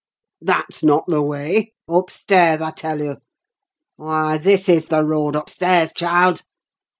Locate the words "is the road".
4.67-5.35